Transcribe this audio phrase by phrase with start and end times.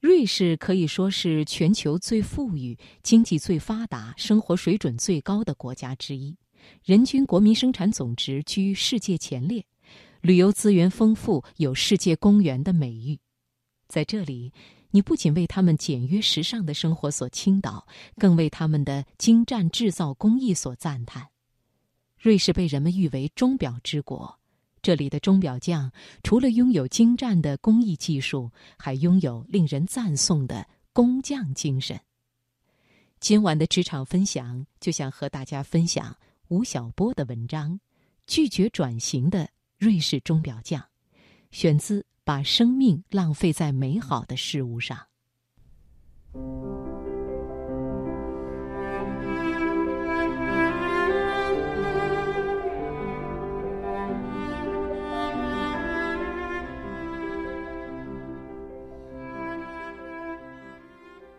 [0.00, 6.36] 瑞士可以说是全球最富裕、经济最发达、生活水准最高的国家之一，
[6.84, 9.66] 人均国民生产总值居世界前列，
[10.20, 13.18] 旅游资源丰富，有“世界公园”的美誉。
[13.88, 14.52] 在这里，
[14.92, 17.84] 你不仅为他们简约时尚的生活所倾倒，
[18.16, 21.30] 更为他们的精湛制造工艺所赞叹。
[22.16, 24.38] 瑞士被人们誉为“钟表之国”。
[24.82, 25.90] 这里的钟表匠
[26.22, 32.00] 除了拥有精湛的工艺技术，还拥有令人赞颂的工匠精神。
[33.20, 36.16] 今晚的职场分享，就想和大家分享
[36.48, 37.72] 吴晓波的文章
[38.26, 40.80] 《拒绝转型的瑞士钟表匠》，
[41.50, 44.98] 选自《把生命浪费在美好的事物上》。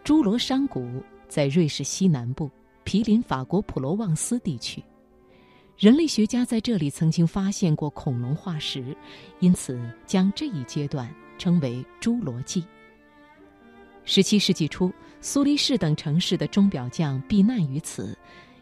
[0.09, 2.49] 侏罗山谷在瑞士西南部，
[2.83, 4.83] 毗邻法国普罗旺斯地区。
[5.77, 8.97] 人类学家在这里曾经发现过恐龙化石，
[9.39, 12.65] 因此将这一阶段称为“侏罗纪”。
[14.03, 18.17] 十七世纪初，苏黎世等城市的钟表匠避难于此，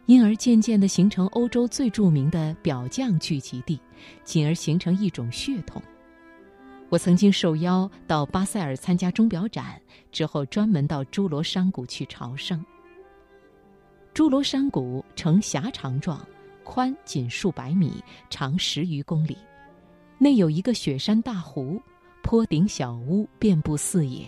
[0.05, 3.80] 因而渐渐地形成欧洲最著名的表匠聚集地，
[4.25, 5.81] 进而形成一种血统。
[6.89, 12.63] 我曾经受邀到巴塞尔参加钟表展，之后专门到侏罗山谷去朝圣。
[14.13, 16.25] 侏罗山谷呈狭长状，
[16.63, 19.38] 宽仅数百米，长十余公里，
[20.17, 21.81] 内有一个雪山大湖，
[22.23, 24.25] 坡顶小屋遍布四野，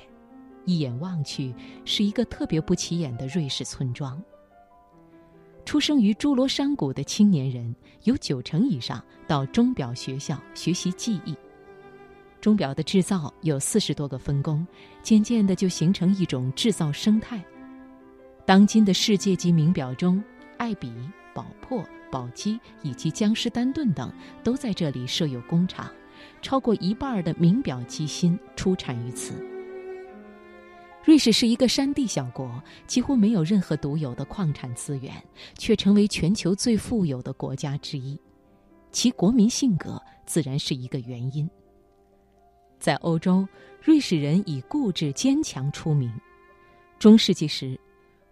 [0.65, 4.21] 一眼望去是一个特别不起眼的瑞士村庄。
[5.63, 11.33] 出生于侏罗山谷的青年人有九成以上到钟表学校学习技艺。
[12.41, 14.65] 钟表的制造有四十多个分工，
[15.03, 17.43] 渐渐的就形成一种制造生态。
[18.45, 20.23] 当今的世界级名表中，
[20.57, 20.91] 爱彼、
[21.33, 24.11] 宝珀、宝玑以及江诗丹顿等
[24.43, 25.91] 都在这里设有工厂，
[26.41, 29.33] 超过一半的名表机芯出产于此。
[31.03, 35.13] 瑞士是一个山地小国，几乎没有任何独有的矿产资源，
[35.57, 38.19] 却成为全球最富有的国家之一，
[38.91, 41.49] 其国民性格自然是一个原因。
[42.79, 43.47] 在欧洲，
[43.81, 46.11] 瑞士人以固执坚强出名。
[46.97, 47.79] 中世纪时，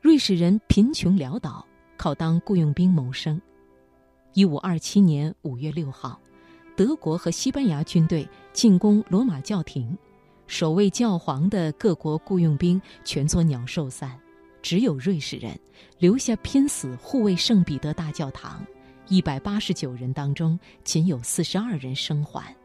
[0.02, 1.66] 瑞士人贫穷潦倒，
[1.98, 3.40] 靠当雇佣兵谋生。
[4.34, 6.20] 一五二七年五月六号，
[6.76, 9.98] 德国和西班牙军队进攻罗马教廷，
[10.48, 14.18] 守卫教皇的各国雇佣兵全作鸟兽散，
[14.62, 15.60] 只有瑞士人
[15.98, 18.66] 留下拼死护卫圣彼得大教堂。
[19.08, 22.56] 一百八十九人当中，仅有四十二人生还。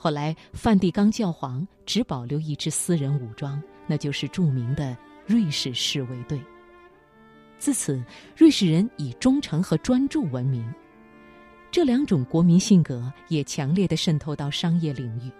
[0.00, 6.40] 后来，梵蒂冈教皇只保留一支私人武装，那就是著名的瑞士侍卫队。
[7.58, 8.00] 自此，
[8.36, 10.72] 瑞士人以忠诚和专注闻名。
[11.72, 15.32] 这两种国民性格也强烈的渗透到商业领域。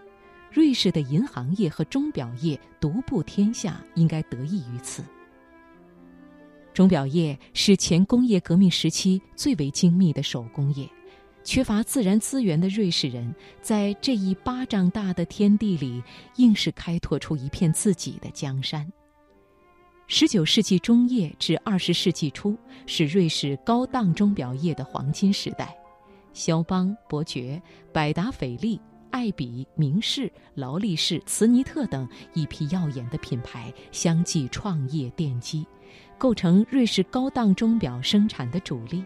[0.51, 5.05] 瑞士的银行业和钟表业独步天下，应该得益于此。
[6.75, 10.89] 钟表业是前工业革命时期最为精密的手工业。
[11.48, 16.03] 缺乏自然资源的瑞士人，在这一巴掌大的天地里，
[16.36, 18.86] 硬是开拓出一片自己的江山。
[20.09, 22.54] 十九世纪中叶至二十世纪初，
[22.84, 25.75] 是瑞士高档钟表业的黄金时代。
[26.34, 27.59] 肖邦、伯爵、
[27.94, 28.78] 百达翡丽、
[29.10, 35.66] 爱彼、明仕、劳力士、茨尼特等一批耀眼的品牌相继创业奠基，
[36.19, 39.03] 构成瑞士高档钟表生产的主力。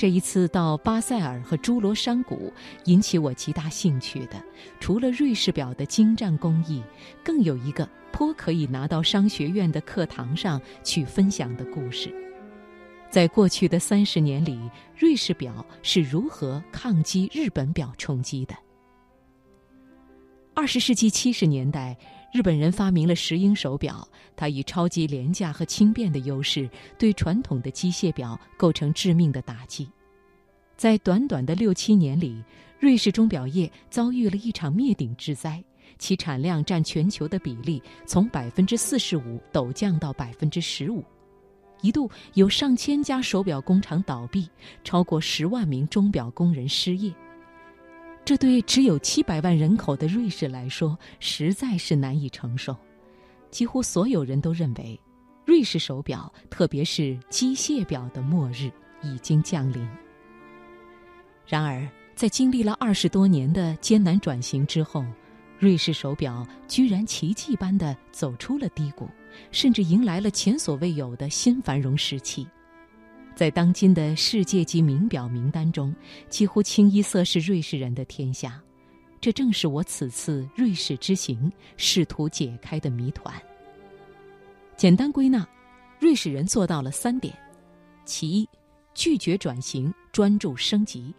[0.00, 2.50] 这一次到巴塞尔和侏罗山谷，
[2.86, 4.42] 引起我极大兴趣的，
[4.80, 6.82] 除了瑞士表的精湛工艺，
[7.22, 12.10] 更有一个颇可以拿到商学院的课堂上去分享的故事。
[13.10, 14.58] 在过去的三十年里，
[14.96, 18.54] 瑞士表是如何抗击日本表冲击的？
[20.54, 21.94] 二十世纪七十年代，
[22.32, 24.06] 日本人发明了石英手表，
[24.36, 29.88] 它以超级廉价和轻便的优势，对传统的机械表构成致命的打击。
[30.76, 32.42] 在短短的六七年里，
[32.78, 35.62] 瑞士钟表业遭遇了一场灭顶之灾，
[35.98, 41.04] 其产量占全球的比例从百分之四十五陡降到百分之十五，
[41.82, 44.48] 一度有上千家手表工厂倒闭，
[44.84, 47.12] 超过十万名钟表工人失业。
[48.24, 52.76] 这对只有七百万人口的瑞士来说，实在是难以承受。
[53.50, 55.00] 几乎所有人都认为，
[55.44, 58.70] 瑞士手表，特别是机械表的末日
[59.02, 59.88] 已经降临。
[61.44, 65.04] 然而，在经历了二十多年的艰难转型之后，
[65.58, 69.08] 瑞士手表居然奇迹般的走出了低谷，
[69.50, 72.46] 甚至迎来了前所未有的新繁荣时期。
[73.40, 75.96] 在当今的世界级名表名单中，
[76.28, 78.62] 几乎清一色是瑞士人的天下。
[79.18, 83.34] 这正是我此次瑞士之行试图解开的谜团。
[84.76, 85.48] 简单归纳，
[85.98, 87.34] 瑞士人做到了三点：
[88.04, 88.46] 其一，
[88.92, 91.14] 拒绝转型，专注升级，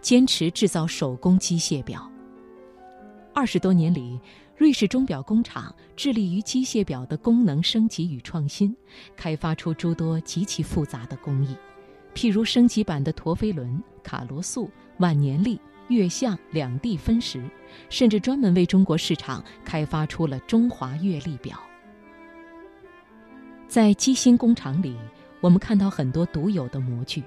[0.00, 2.10] 坚持制造手工机械表。
[3.34, 4.18] 二十多年里，
[4.56, 8.74] 瑞士钟表工厂致力于机械表的功能升级与创新，
[9.14, 11.54] 开发出诸多极其复杂的工艺，
[12.16, 14.68] 譬如升级版的陀飞轮、卡罗素、
[14.98, 15.60] 万年历。
[15.88, 17.48] 月相两地分时，
[17.88, 21.56] 甚至专门为中国市场开发出了中华月历表。
[23.68, 24.96] 在机芯工厂里，
[25.40, 27.22] 我们看到很多独有的模具。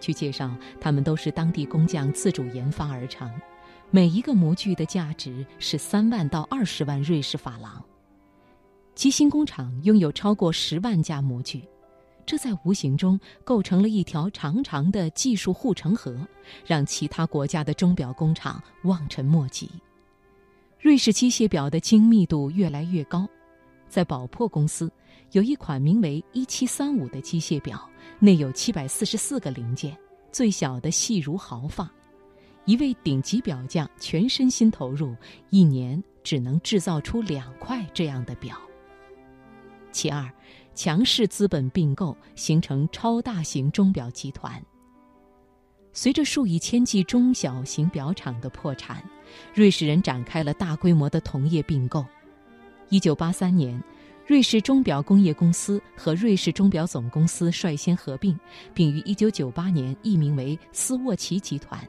[0.00, 3.30] 据介绍，它们都是当地工匠自主研发而成，
[3.90, 7.84] 每一个模具的价值是三万到二十万瑞士法郎。
[8.94, 11.62] 机芯工厂拥有超过十万家模具。
[12.24, 16.16] 这在无形中构成了一条长长的技术护城河，
[16.64, 19.68] 让其他国家的钟表工厂望尘莫及。
[20.80, 23.28] 瑞士机械表的精密度越来越高，
[23.88, 24.90] 在宝珀公司
[25.32, 27.88] 有一款名为“一七三五”的机械表，
[28.18, 29.96] 内有七百四十四个零件，
[30.30, 31.90] 最小的细如毫发。
[32.64, 35.14] 一位顶级表匠全身心投入，
[35.50, 38.56] 一年只能制造出两块这样的表。
[39.92, 40.28] 其二。
[40.74, 44.58] 强势资本并购，形成超大型钟表集团。
[45.92, 49.04] 随着数以千计中小型表厂的破产，
[49.52, 52.02] 瑞士人展开了大规模的同业并购。
[52.88, 53.78] 一九八三年，
[54.26, 58.34] 瑞士钟表工业公司和瑞士钟表总公司率先合并，
[58.72, 61.86] 并于一九九八年易名为斯沃琪集团，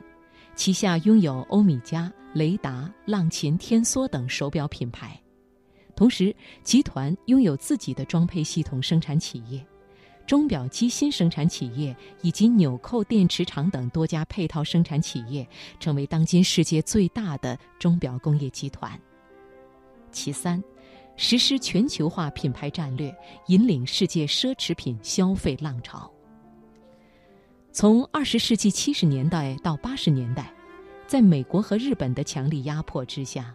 [0.56, 5.18] 旗下拥有欧米茄、雷达、浪琴、天梭等手表品牌。
[5.96, 9.64] 同时，集团拥有自己的装配系统生产企业、
[10.26, 15.48] 钟表机芯生产企业以及纽扣电池厂等多家配套生产企业，
[15.80, 19.00] 成为当今世界最大的钟表工业集团。
[20.12, 20.64] 其三，
[21.16, 23.16] 实施全球化品牌战略，
[23.48, 26.12] 引领世界奢侈品消费浪潮。
[27.72, 30.52] 从二十世纪七十年代到八十年代，
[31.06, 33.54] 在美国和日本的强力压迫之下。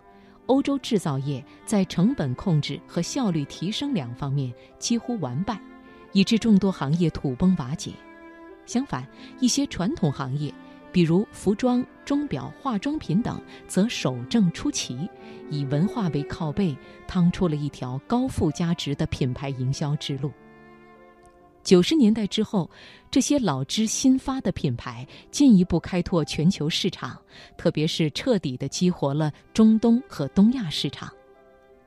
[0.48, 5.58] 欧洲制造业在成本控制和效率提升两方面几乎完败，
[6.12, 7.92] 以致众多行业土崩瓦解。
[8.64, 9.06] 相反，
[9.40, 10.52] 一些传统行业，
[10.90, 15.08] 比如服装、钟表、化妆品等，则守正出奇，
[15.50, 16.74] 以文化为靠背，
[17.06, 20.32] 趟出了一条高附加值的品牌营销之路。
[21.68, 22.70] 九十年代之后，
[23.10, 27.20] 这些老枝新发的品牌进一步开拓全球市场，
[27.58, 31.12] 特别是彻底的激活了中东和东亚市场。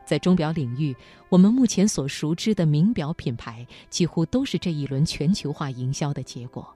[0.06, 0.95] 在钟表领域，
[1.30, 6.72] 我们目前所熟知的名表品牌，几乎都是这一轮全球化营销的结果。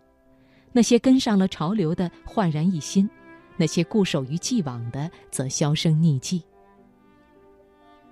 [0.72, 3.08] 那些跟上了潮流的焕然一新，
[3.56, 6.44] 那些固守于既往的则销声匿迹。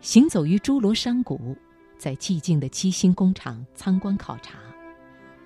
[0.01, 1.57] 行走于侏罗山谷，
[1.98, 4.60] 在寂静的机芯工厂参观考察。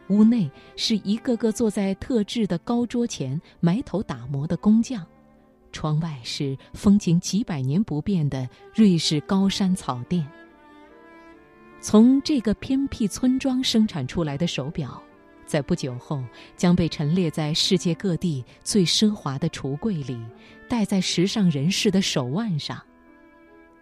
[0.09, 5.06] 屋内是一个个坐在特制的高桌前埋头打磨的工匠，
[5.71, 10.25] 窗外是风景几百年不变的瑞士高山草甸。
[11.80, 15.02] 从这个偏僻村庄生产出来的手表，
[15.45, 16.23] 在不久后
[16.56, 20.19] 将被陈列在世界各地最奢华的橱柜里，
[20.68, 22.81] 戴在时尚人士的手腕上。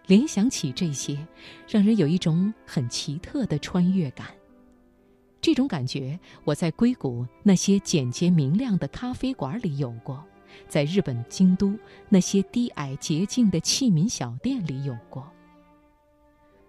[0.06, 1.18] 联想起这些，
[1.66, 4.26] 让人有一种很奇特的穿越感。
[5.46, 10.20] 这种感觉，我在硅谷那些简洁明亮的咖啡馆里有过，
[10.66, 11.72] 在日本京都
[12.08, 15.24] 那些低矮洁净的器皿小店里有过。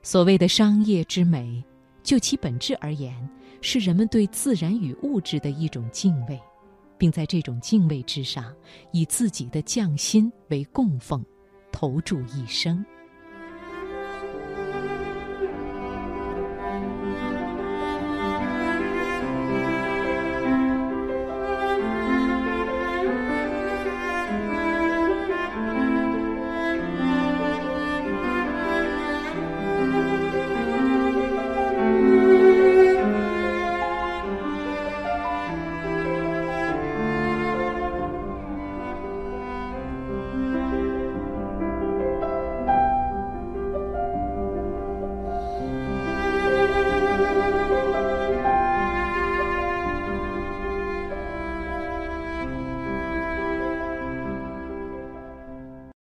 [0.04, 1.64] 所谓的商业之美，
[2.04, 3.28] 就其本质而言，
[3.62, 6.40] 是人们对自然与物质的一种敬畏，
[7.00, 8.54] 并在这种敬畏之上，
[8.92, 11.26] 以自己的匠心为供奉，
[11.72, 12.86] 投注一生。